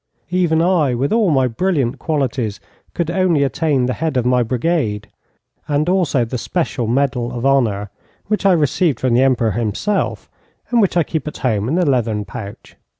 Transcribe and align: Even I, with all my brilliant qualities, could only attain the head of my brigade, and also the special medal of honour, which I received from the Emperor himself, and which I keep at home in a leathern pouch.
Even 0.31 0.63
I, 0.63 0.95
with 0.95 1.13
all 1.13 1.29
my 1.29 1.45
brilliant 1.45 1.99
qualities, 1.99 2.59
could 2.95 3.11
only 3.11 3.43
attain 3.43 3.85
the 3.85 3.93
head 3.93 4.17
of 4.17 4.25
my 4.25 4.41
brigade, 4.41 5.07
and 5.67 5.87
also 5.87 6.25
the 6.25 6.39
special 6.39 6.87
medal 6.87 7.31
of 7.31 7.45
honour, 7.45 7.91
which 8.25 8.43
I 8.43 8.53
received 8.53 8.99
from 9.01 9.13
the 9.13 9.21
Emperor 9.21 9.51
himself, 9.51 10.27
and 10.71 10.81
which 10.81 10.97
I 10.97 11.03
keep 11.03 11.27
at 11.27 11.37
home 11.37 11.69
in 11.69 11.77
a 11.77 11.85
leathern 11.85 12.25
pouch. 12.25 12.77